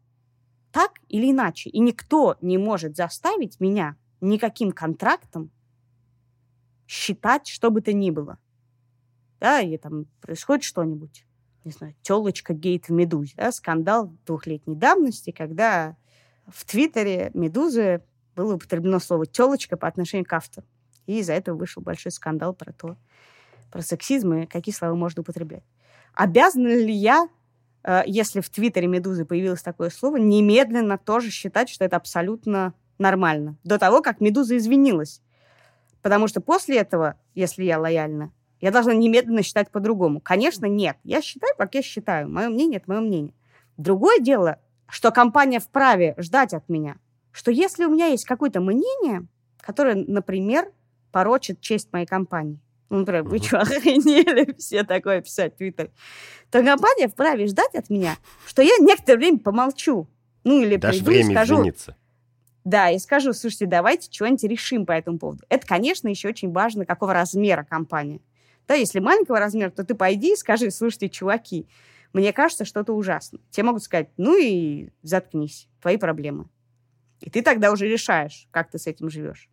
[0.70, 5.50] так или иначе, и никто не может заставить меня никаким контрактом
[6.86, 8.38] считать, что бы то ни было.
[9.40, 11.26] Да, и там происходит что-нибудь.
[11.64, 13.34] Не знаю, телочка гейт в «Медузе».
[13.36, 15.96] Да, скандал двухлетней давности, когда
[16.46, 18.02] в Твиттере «Медузы»
[18.34, 20.66] было употреблено слово «телочка» по отношению к автору.
[21.06, 22.96] И из-за этого вышел большой скандал про то,
[23.70, 25.64] про сексизм и какие слова можно употреблять.
[26.14, 27.28] Обязана ли я,
[27.84, 33.56] э, если в Твиттере «Медузы» появилось такое слово, немедленно тоже считать, что это абсолютно нормально,
[33.64, 35.20] до того, как «Медуза» извинилась?
[36.00, 40.20] Потому что после этого, если я лояльна, я должна немедленно считать по-другому.
[40.20, 40.96] Конечно, нет.
[41.04, 42.30] Я считаю, как я считаю.
[42.30, 43.34] Мое мнение– это мое мнение.
[43.76, 46.96] Другое дело, что компания вправе ждать от меня,
[47.32, 49.26] что если у меня есть какое-то мнение,
[49.60, 50.70] которое, например,
[51.10, 55.90] порочит честь моей компании, ну, например, вы что, охренели все такое писать в Твиттере,
[56.50, 60.08] то компания вправе ждать от меня, что я некоторое время помолчу.
[60.44, 61.96] Ну, или Дашь приду и время скажу, извиниться.
[62.64, 65.42] Да, и скажу, слушайте, давайте что-нибудь решим по этому поводу.
[65.48, 68.20] Это, конечно, еще очень важно, какого размера компания.
[68.68, 71.66] Да, если маленького размера, то ты пойди и скажи, слушайте, чуваки,
[72.12, 73.40] мне кажется, что-то ужасно.
[73.50, 76.46] Тебе могут сказать, ну и заткнись, твои проблемы.
[77.20, 79.48] И ты тогда уже решаешь, как ты с этим живешь.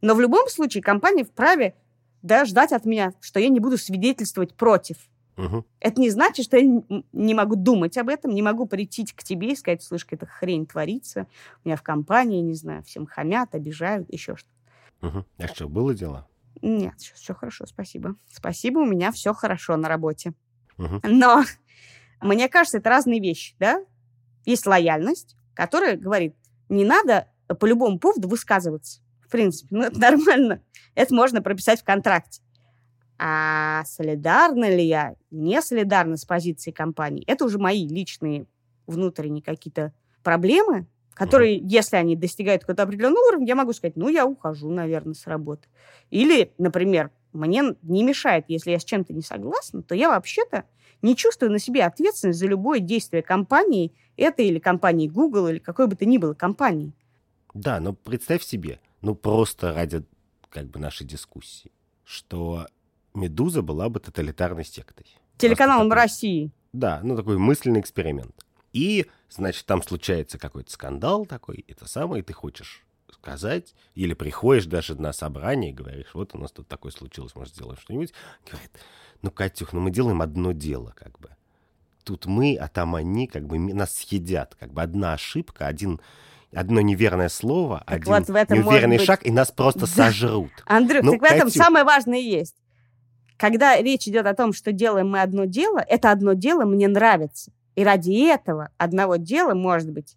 [0.00, 1.74] Но в любом случае компания вправе
[2.22, 4.96] да, ждать от меня, что я не буду свидетельствовать против.
[5.36, 5.64] Мгм.
[5.80, 9.52] Это не значит, что я не могу думать об этом, не могу прийти к тебе
[9.52, 11.26] и сказать, слышь, эта хрень творится,
[11.64, 15.06] у меня в компании, не знаю, всем хамят, обижают, еще что-то.
[15.06, 15.26] Мгм.
[15.38, 16.28] А что, было дело?
[16.60, 18.16] Нет, все, хорошо, спасибо.
[18.30, 20.34] Спасибо, у меня все хорошо на работе.
[20.76, 21.00] Мгм.
[21.02, 21.44] Но
[22.20, 23.84] мне кажется, это разные вещи, да?
[24.44, 26.36] Есть лояльность, которая говорит,
[26.68, 29.00] не надо по любому поводу высказываться.
[29.20, 30.62] В принципе, ну это нормально.
[30.94, 32.42] Это можно прописать в контракте.
[33.24, 38.46] А солидарна ли я, не солидарна с позицией компании, это уже мои личные
[38.88, 39.92] внутренние какие-то
[40.24, 45.14] проблемы, которые, если они достигают какого-то определенного уровня, я могу сказать, ну, я ухожу, наверное,
[45.14, 45.68] с работы.
[46.10, 50.64] Или, например, мне не мешает, если я с чем-то не согласна, то я вообще-то
[51.00, 55.86] не чувствую на себе ответственность за любое действие компании, это или компании Google, или какой
[55.86, 56.92] бы то ни было компании.
[57.54, 60.02] Да, но представь себе, ну просто ради
[60.48, 61.70] как бы нашей дискуссии,
[62.02, 62.66] что
[63.14, 65.06] Медуза была бы тоталитарной сектой.
[65.38, 66.50] Телеканалом такой- России.
[66.72, 68.44] Да, ну такой мысленный эксперимент.
[68.72, 74.64] И, значит, там случается какой-то скандал такой, это самое, и ты хочешь сказать, или приходишь
[74.64, 78.14] даже на собрание и говоришь, вот у нас тут такое случилось, может, сделаем что-нибудь.
[78.50, 78.70] Говорит,
[79.20, 81.28] ну, Катюх, ну мы делаем одно дело, как бы.
[82.04, 84.56] Тут мы, а там они, как бы, нас съедят.
[84.58, 86.00] Как бы одна ошибка, один,
[86.52, 89.86] одно неверное слово, Так один вот в этом неуверенный быть- шаг, и нас просто Да.
[89.86, 90.50] сожрут.
[90.64, 91.62] Андрюх, Ну, так в этом Катюх.
[91.62, 92.56] самое важное и есть.
[93.42, 97.50] Когда речь идет о том, что делаем мы одно дело, это одно дело мне нравится.
[97.74, 100.16] И ради этого одного дела, может быть,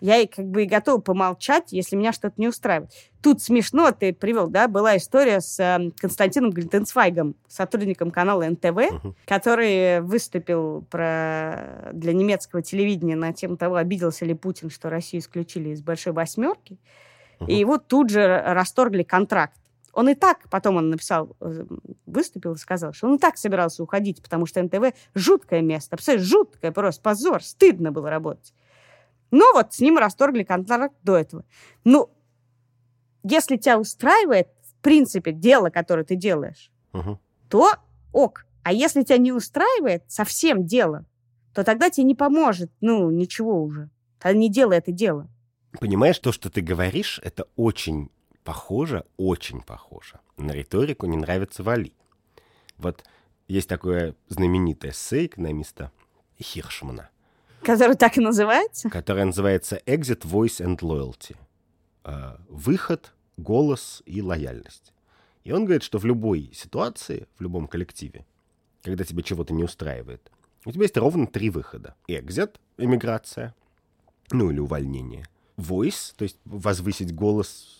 [0.00, 2.90] я и как бы и готова помолчать, если меня что-то не устраивает.
[3.22, 9.14] Тут смешно, ты привел, да, была история с э, Константином Глитенцвайгом, сотрудником канала НТВ, Мгм.
[9.26, 11.90] который выступил про...
[11.92, 16.78] для немецкого телевидения на тему того, обиделся ли Путин, что Россию исключили из Большой Восьмерки.
[17.46, 19.59] И его тут же расторгли контракт.
[19.92, 21.64] Он и так, потом он написал, э,
[22.06, 26.26] выступил и сказал, что он и так собирался уходить, потому что НТВ жуткое место, абсолютно
[26.26, 28.54] жуткое, просто позор, стыдно было работать.
[29.30, 31.44] Но вот с ним расторгли контракт до этого.
[31.84, 32.10] Ну,
[33.22, 37.18] если тебя устраивает, в принципе, дело, которое ты делаешь, Мгм.
[37.48, 37.72] то
[38.12, 38.46] ок.
[38.62, 41.04] А если тебя не устраивает совсем дело,
[41.54, 43.90] то тогда тебе не поможет, ну, ничего уже.
[44.18, 45.28] Тогда не делай это дело.
[45.78, 48.10] Понимаешь, то, что ты говоришь, это очень
[48.44, 51.92] похоже, очень похоже на риторику «не нравится вали».
[52.78, 53.04] Вот
[53.48, 55.92] есть такое знаменитое эссе экономиста
[56.40, 57.10] Хиршмана,
[57.62, 58.88] Который так и называется?
[58.88, 61.36] которое называется «Exit, Voice and Loyalty».
[62.04, 64.92] Э, Выход, голос и лояльность.
[65.44, 68.26] И он говорит, что в любой ситуации, в любом коллективе,
[68.82, 70.30] когда тебе чего-то не устраивает,
[70.64, 71.94] у тебя есть ровно три выхода.
[72.08, 73.54] Exit— эмиграция,
[74.30, 75.26] ну или увольнение.
[75.56, 77.79] Voice, то есть возвысить голос,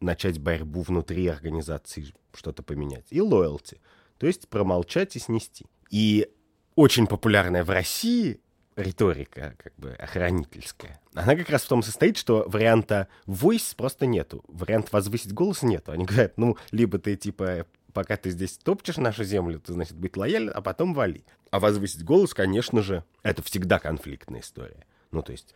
[0.00, 3.06] начать борьбу внутри организации, что-то поменять.
[3.10, 3.78] И loyalty,
[4.18, 5.66] то есть промолчать и снести.
[5.90, 6.28] И
[6.74, 8.40] очень популярная в России
[8.76, 14.44] риторика, как бы охранительская, она как раз в том состоит, что варианта voice просто нету.
[14.48, 15.92] Вариант возвысить голос нету.
[15.92, 20.16] Они говорят, ну, либо ты, типа, пока ты здесь топчешь нашу землю, то, значит, быть
[20.16, 21.24] лояльным, а потом вали.
[21.50, 24.84] А возвысить голос, конечно же, это всегда конфликтная история.
[25.12, 25.54] Ну, то есть,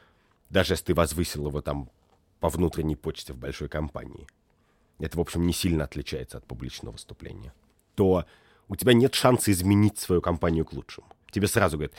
[0.48, 1.90] даже если ты возвысил его там
[2.40, 4.26] по внутренней почте в большой компании,
[4.98, 7.52] это, в общем, не сильно отличается от публичного выступления,
[7.94, 8.24] то
[8.68, 11.06] у тебя нет шанса изменить свою компанию к лучшему.
[11.30, 11.94] Тебе сразу говорят,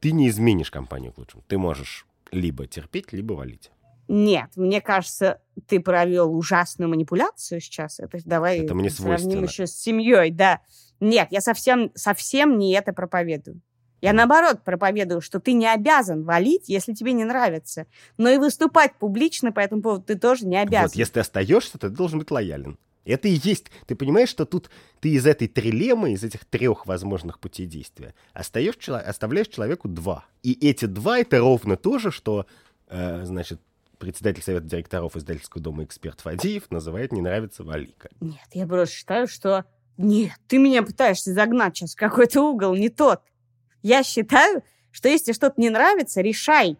[0.00, 1.44] ты не изменишь компанию к лучшему.
[1.46, 3.70] Ты можешь либо терпеть, либо валить.
[4.08, 8.00] Нет, мне кажется, ты провел ужасную манипуляцию сейчас.
[8.00, 10.62] Это давай Это мне сравним еще с семьей, да.
[10.98, 13.60] Нет, я совсем, совсем не это проповедую.
[14.00, 17.86] Я наоборот проповедую, что ты не обязан валить, если тебе не нравится.
[18.16, 20.88] Но и выступать публично по этому поводу ты тоже не обязан.
[20.88, 22.78] Вот, если ты остаешься, то ты должен быть лоялен.
[23.04, 23.70] Это и есть.
[23.86, 28.76] Ты понимаешь, что тут ты из этой трилеммы, из этих трех возможных путей действия, остаешь,
[28.88, 30.24] оставляешь человеку два.
[30.42, 32.46] И эти два это ровно то же, что,
[32.88, 33.60] э, значит,
[33.98, 38.08] председатель совета директоров издательского дома эксперт Фадеев называет «не нравится Валика».
[38.20, 39.64] Нет, я просто считаю, что...
[39.96, 43.20] Нет, ты меня пытаешься загнать сейчас в какой-то угол, не тот.
[43.82, 46.78] Я считаю, что если что-то не нравится, решай.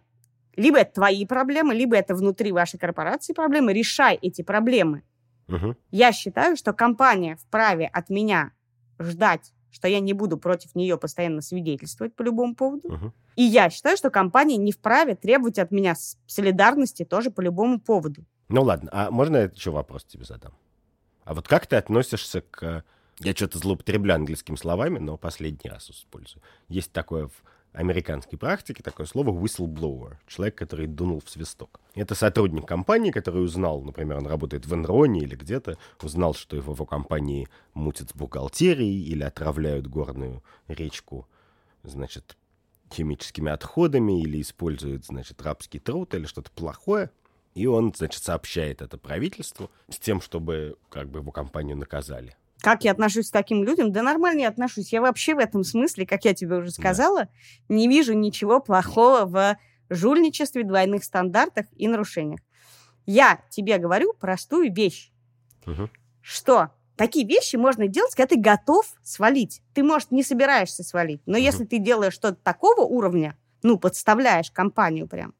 [0.55, 3.73] Либо это твои проблемы, либо это внутри вашей корпорации проблемы.
[3.73, 5.03] Решай эти проблемы.
[5.47, 5.77] Мгм.
[5.91, 8.51] Я считаю, что компания вправе от меня
[8.99, 12.91] ждать, что я не буду против нее постоянно свидетельствовать по любому поводу.
[12.91, 13.13] Мгм.
[13.35, 15.95] И я считаю, что компания не вправе требовать от меня
[16.27, 18.25] солидарности тоже по любому поводу.
[18.49, 20.53] Ну ладно, а можно я еще вопрос тебе задам?
[21.23, 22.83] А вот как ты относишься к...
[23.19, 26.41] Я что-то злоупотребляю английскими словами, но последний раз использую.
[26.69, 27.43] Есть такое в
[27.73, 30.15] американской практике, такое слово whistleblower.
[30.27, 31.79] Человек, который дунул в свисток.
[31.95, 36.73] Это сотрудник компании, который узнал, например, он работает в Энроне или где-то, узнал, что его,
[36.73, 41.27] его компании мутят с бухгалтерией или отравляют горную речку,
[41.83, 42.37] значит,
[42.91, 47.09] химическими отходами или используют, значит, рабский труд или что-то плохое.
[47.53, 52.35] И он, значит, сообщает это правительству с тем, чтобы как бы его компанию наказали.
[52.61, 53.91] Как я отношусь к таким людям?
[53.91, 54.93] Да нормально я отношусь.
[54.93, 57.27] Я вообще в этом смысле, как я тебе уже сказала,
[57.69, 59.57] не вижу ничего плохого в
[59.89, 62.39] жульничестве, двойных стандартах и нарушениях.
[63.05, 65.11] Я тебе говорю простую вещь,
[65.65, 65.89] Мгм.
[66.21, 69.61] что такие вещи можно делать, когда ты готов свалить.
[69.73, 71.43] Ты, может, не собираешься свалить, но Мгм.
[71.43, 75.33] если ты делаешь что-то такого уровня, ну, подставляешь компанию прям,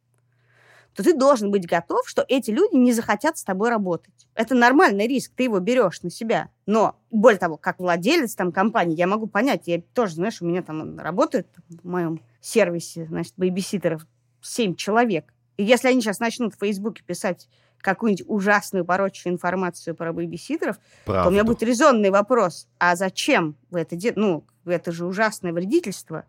[0.95, 4.27] то ты должен быть готов, что эти люди не захотят с тобой работать.
[4.35, 6.49] Это нормальный риск, ты его берешь на себя.
[6.65, 10.61] Но, более того, как владелец там компании, я могу понять, я тоже, знаешь, у меня
[10.61, 14.05] там работает в моем сервисе, значит, бейбиситеров
[14.41, 15.33] 7 человек.
[15.57, 17.47] И если они сейчас начнут в Фейсбуке писать
[17.79, 22.67] какую-нибудь ужасную порочную информацию про бейбиситеров, то у меня будет резонный вопрос.
[22.79, 24.19] А зачем вы это делаете?
[24.19, 26.25] Ну, это же ужасное вредительство.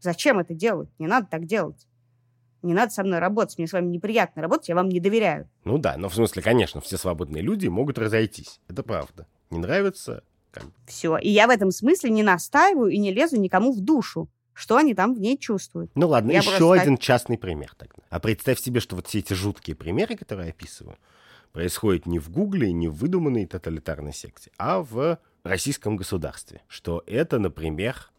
[0.00, 0.88] Зачем это делать?
[0.98, 1.86] Не надо так делать.
[2.66, 3.56] Не надо со мной работать.
[3.58, 5.48] Мне с вами неприятно работать, я вам не доверяю.
[5.64, 8.60] Ну да, но в смысле, конечно, все свободные люди могут разойтись.
[8.68, 9.26] Это правда.
[9.50, 10.24] Не нравится?
[10.50, 10.64] Как.
[10.86, 11.16] Все.
[11.18, 14.94] И я в этом смысле не настаиваю и не лезу никому в душу, что они
[14.94, 15.90] там в ней чувствуют.
[15.94, 18.02] Ну ладно, Я еще просто- один частный пример тогда.
[18.10, 20.96] А представь себе, что вот все эти жуткие примеры, которые я описываю,
[21.52, 26.62] происходят не в Гугле, не в выдуманной тоталитарной секте, а в российском государстве.
[26.68, 28.10] Что это, например,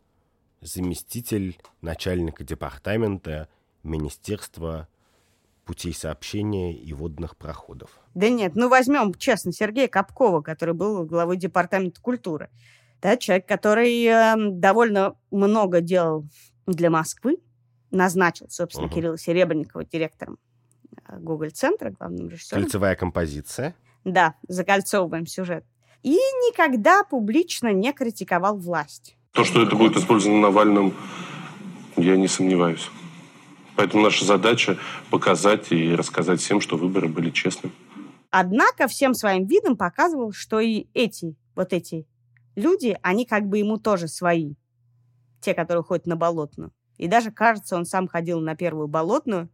[0.62, 3.48] заместитель начальника департамента
[3.88, 4.88] Министерства
[5.66, 7.90] путей сообщения и водных проходов.
[8.14, 12.50] Да нет, ну возьмем, честно, Сергея Капкова, который был главой департамента культуры.
[13.02, 16.26] Да, человек, который э, довольно много делал
[16.66, 17.38] для Москвы,
[17.92, 18.96] назначил, собственно, Мгм.
[18.96, 20.40] Кирилла Серебренникова директором
[21.08, 22.64] э, Google-центра, главным режиссером.
[22.64, 23.76] Кольцевая композиция.
[24.04, 25.66] Да, закольцовываем сюжет.
[26.02, 29.18] И никогда публично не критиковал власть.
[29.34, 30.94] То, что это будет использовано Навальным,
[31.98, 32.90] я не сомневаюсь.
[33.78, 34.78] Поэтому наша задача
[35.12, 37.74] показать и рассказать всем, что выборы были честными.
[38.32, 42.08] Однако всем своим видом показывал, что и эти, вот эти
[42.56, 44.56] люди, они как бы ему тоже свои.
[45.42, 46.74] Те, которые ходят на болотную.
[46.98, 49.50] И даже, кажется, он сам ходил на первую болотную,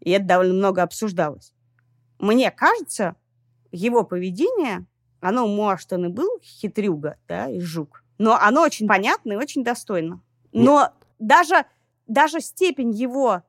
[0.00, 1.54] и это довольно много обсуждалось.
[2.18, 3.16] Мне кажется,
[3.72, 4.86] его поведение,
[5.20, 9.64] оно, может, он и был хитрюга, да, и жук, но оно очень понятно и очень
[9.64, 10.22] достойно.
[10.52, 11.64] Но даже,
[12.10, 13.42] даже степень его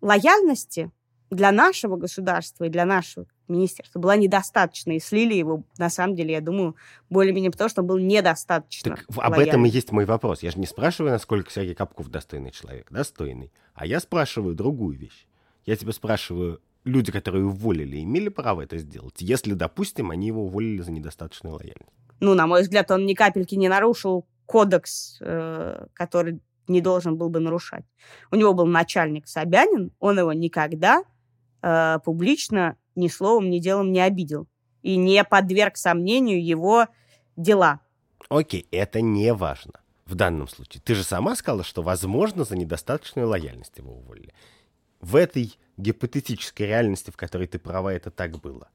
[0.00, 0.90] лояльности
[1.30, 4.92] для нашего государства и для нашего министерства была недостаточна.
[4.92, 6.76] И слили его, на самом деле, я думаю,
[7.10, 9.64] более-менее потому, что он был недостаточно Так в- об этом и лояльным.
[9.64, 10.42] есть мой вопрос.
[10.42, 12.90] Я же не спрашиваю, насколько Сергей Капков достойный человек.
[12.90, 13.52] Достойный.
[13.74, 15.26] А я спрашиваю другую вещь.
[15.66, 19.16] Я тебя спрашиваю, люди, которые уволили, имели право это сделать?
[19.20, 21.90] Если, допустим, они его уволили за недостаточную лояльность.
[22.20, 27.28] Ну, на мой взгляд, он ни капельки не нарушил кодекс, э, который не должен был
[27.30, 27.84] бы нарушать.
[28.30, 31.02] У него был начальник Собянин, он его никогда
[31.62, 34.46] э, публично ни словом, ни делом не обидел.
[34.82, 36.86] И не подверг сомнению его
[37.36, 37.80] дела.
[38.28, 40.82] Окей, это не важно в данном случае.
[40.84, 44.32] Ты же сама сказала, что, возможно, за недостаточную лояльность его уволили.
[45.00, 48.68] В этой гипотетической реальности, в которой ты права, это так было.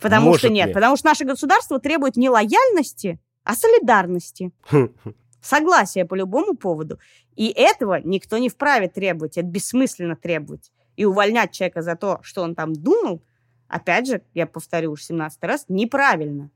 [0.00, 0.68] Потому Может что нет.
[0.68, 0.74] ли?
[0.74, 4.52] Потому что наше государство требует не лояльности, а солидарности.
[5.40, 6.98] Согласия по любому поводу.
[7.36, 9.38] И этого никто не вправе требовать.
[9.38, 10.72] Это бессмысленно требовать.
[10.96, 13.22] И увольнять человека за то, что он там думал,
[13.68, 16.50] опять же, я повторю уже 17 раз, неправильно.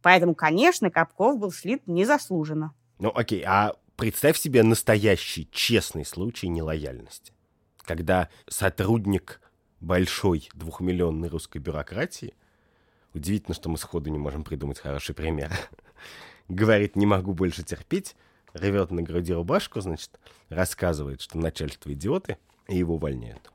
[0.00, 2.74] Поэтому, конечно, Капков был слит незаслуженно.
[2.98, 7.32] Ну, окей, а представь себе настоящий, честный случай нелояльности.
[7.82, 9.40] Когда сотрудник
[9.80, 12.34] большой двухмиллионной русской бюрократии,
[13.12, 15.50] удивительно, что мы сходу не можем придумать хороший пример,
[16.48, 18.16] говорит, не могу больше терпеть,
[18.52, 20.18] рвет на груди рубашку, значит,
[20.48, 22.38] рассказывает, что начальство идиоты,
[22.68, 23.50] и его увольняют.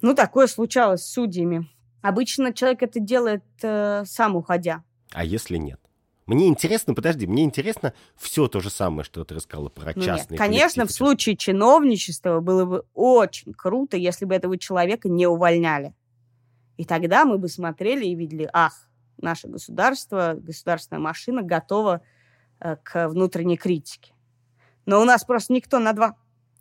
[0.00, 1.68] Ну, такое случалось с судьями.
[2.02, 4.84] Обычно человек это делает э, сам уходя.
[5.12, 5.80] А если нет?
[6.26, 10.04] Мне интересно, подожди, мне интересно все то же самое, что ты рассказала про Ну, нет.
[10.04, 15.94] частный Конечно, в случае чиновничества было бы очень круто, если бы этого человека не увольняли.
[16.76, 22.02] И тогда мы бы смотрели и видели, ах, наше государство, государственная машина готова
[22.58, 24.12] к внутренней критике.
[24.86, 26.16] Но у нас просто никто на два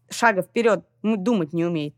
[0.09, 1.95] шага вперед думать не умеет.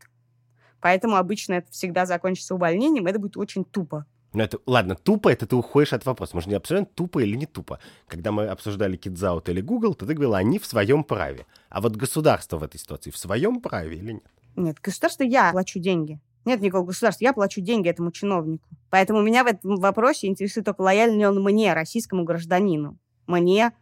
[0.80, 4.06] Поэтому обычно это всегда закончится увольнением, это будет очень тупо.
[4.32, 6.36] Ну, это, ладно, тупо это ты уходишь от вопроса.
[6.36, 7.78] Мы же не обсуждаем, тупо или не тупо.
[8.06, 11.46] Когда мы обсуждали Кидзаут или Google, то ты говорила, они в своем праве.
[11.70, 14.24] А вот государство в этой ситуации в своем праве или нет?
[14.54, 16.20] Нет, государство я плачу деньги.
[16.44, 18.68] Нет никакого государства, я плачу деньги этому чиновнику.
[18.90, 22.98] Поэтому меня в этом вопросе интересует только лояльный он мне, российскому гражданину.
[23.26, 23.72] Мне,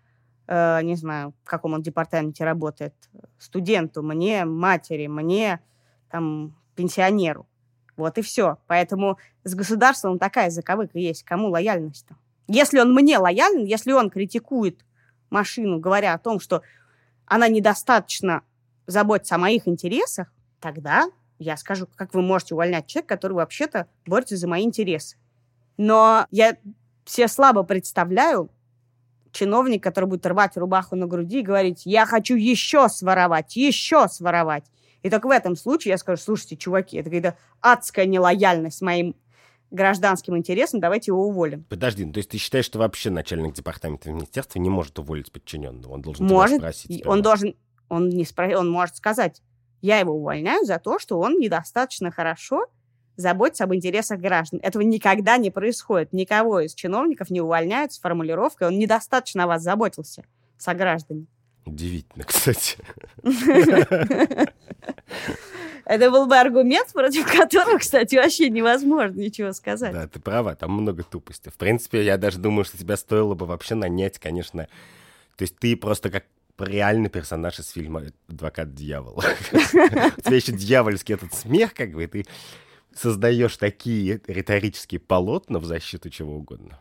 [0.46, 2.94] э, не знаю, в каком он департаменте работает,
[3.38, 5.60] студенту, мне, матери, мне,
[6.10, 7.46] там, пенсионеру.
[7.96, 8.58] Вот и все.
[8.66, 11.22] Поэтому с государством такая заковыка есть.
[11.22, 12.16] Кому лояльность-то?
[12.48, 14.84] Если он мне лоялен, если он критикует
[15.30, 16.62] машину, говоря о том, что
[17.26, 18.42] она недостаточно
[18.86, 24.36] заботится о моих интересах, тогда я скажу, как вы можете увольнять человека, который вообще-то борется
[24.36, 25.16] за мои интересы.
[25.76, 26.56] Но я
[27.04, 28.50] все слабо представляю
[29.34, 34.64] чиновник, который будет рвать рубаху на груди и говорить, я хочу еще своровать, еще своровать.
[35.02, 39.14] И только в этом случае я скажу, слушайте, чуваки, это какая-то адская нелояльность моим
[39.70, 41.64] гражданским интересам, давайте его уволим.
[41.68, 45.92] Подожди, ну, то есть ты считаешь, что вообще начальник департамента министерства не может уволить подчиненного?
[45.92, 46.94] Он должен может, спросить.
[47.00, 47.12] Сперва.
[47.12, 47.56] Он должен,
[47.88, 48.56] он не спро...
[48.56, 49.42] он может сказать,
[49.82, 52.66] я его увольняю за то, что он недостаточно хорошо
[53.16, 54.60] заботится об интересах граждан.
[54.62, 56.12] Этого никогда не происходит.
[56.12, 60.24] Никого из чиновников не увольняют с формулировкой «он недостаточно о вас заботился»
[60.58, 61.26] сограждане.
[61.66, 62.76] Удивительно, кстати.
[65.84, 69.92] Это был бы аргумент, против которого, кстати, вообще невозможно ничего сказать.
[69.92, 71.50] Да, ты права, там много тупости.
[71.50, 74.66] В принципе, я даже думаю, что тебя стоило бы вообще нанять, конечно.
[75.36, 76.24] То есть ты просто как
[76.58, 79.24] реальный персонаж из фильма «Адвокат дьявола».
[79.52, 82.24] У тебя еще дьявольский этот смех, как бы, ты
[82.94, 86.80] создаешь такие риторические полотна в защиту чего угодно.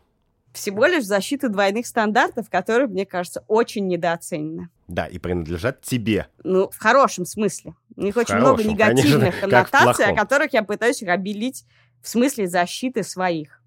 [0.53, 4.69] Всего лишь в защиту двойных стандартов, которые, мне кажется, очень недооценены.
[4.87, 6.27] Да, и принадлежат тебе.
[6.43, 7.73] Ну, в хорошем смысле.
[7.95, 11.65] У них в очень хорошем, много негативных конечно, коннотаций, о которых я пытаюсь их обелить
[12.03, 13.61] в смысле защиты своих.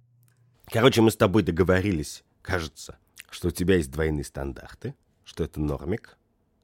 [0.67, 2.99] Короче, мы с тобой договорились, кажется,
[3.31, 4.95] что у тебя есть двойные стандарты,
[5.25, 6.17] что это нормик,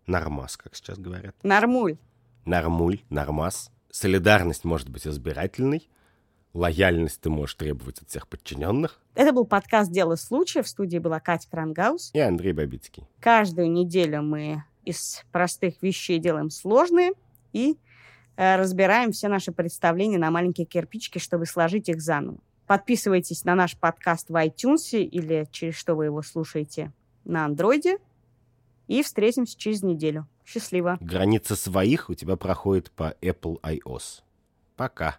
[0.07, 1.35] нормас, как сейчас говорят.
[1.43, 1.99] Нормуль.
[2.45, 3.71] Нормуль, нормас.
[3.93, 5.87] Солидарность может быть избирательной,
[6.55, 8.99] лояльность ты можешь требовать от всех подчиненных.
[9.15, 10.63] Это был подкаст «Дело случая».
[10.63, 12.11] В студии была Катя Крангаус.
[12.15, 13.05] И Андрей Бабицкий.
[13.21, 17.13] Каждую неделю мы из простых вещей делаем сложные
[17.53, 17.77] и
[18.37, 22.39] э, разбираем все наши представления на маленькие кирпичики, чтобы сложить их заново.
[22.67, 26.93] Подписывайтесь на наш подкаст в iTunes или через что вы его слушаете
[27.27, 27.99] на андроиде.
[28.89, 30.27] И встретимся через неделю.
[30.45, 30.99] Счастливо.
[31.01, 34.23] Граница своих у тебя проходит по Apple iOS.
[34.77, 35.19] Пока.